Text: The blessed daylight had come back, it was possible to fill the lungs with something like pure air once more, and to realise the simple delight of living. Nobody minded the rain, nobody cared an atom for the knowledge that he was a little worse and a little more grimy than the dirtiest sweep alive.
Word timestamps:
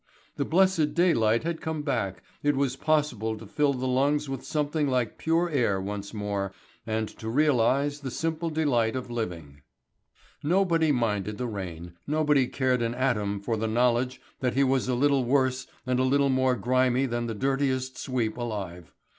The 0.35 0.45
blessed 0.45 0.95
daylight 0.95 1.43
had 1.43 1.61
come 1.61 1.83
back, 1.83 2.23
it 2.41 2.55
was 2.55 2.75
possible 2.75 3.37
to 3.37 3.45
fill 3.45 3.71
the 3.75 3.87
lungs 3.87 4.27
with 4.27 4.43
something 4.43 4.87
like 4.87 5.19
pure 5.19 5.47
air 5.47 5.79
once 5.79 6.11
more, 6.11 6.53
and 6.87 7.07
to 7.19 7.29
realise 7.29 7.99
the 7.99 8.09
simple 8.09 8.49
delight 8.49 8.95
of 8.95 9.11
living. 9.11 9.61
Nobody 10.41 10.91
minded 10.91 11.37
the 11.37 11.45
rain, 11.45 11.93
nobody 12.07 12.47
cared 12.47 12.81
an 12.81 12.95
atom 12.95 13.41
for 13.41 13.57
the 13.57 13.67
knowledge 13.67 14.19
that 14.39 14.55
he 14.55 14.63
was 14.63 14.87
a 14.87 14.95
little 14.95 15.23
worse 15.23 15.67
and 15.85 15.99
a 15.99 16.03
little 16.03 16.29
more 16.29 16.55
grimy 16.55 17.05
than 17.05 17.27
the 17.27 17.35
dirtiest 17.35 17.95
sweep 17.95 18.37
alive. 18.37 18.91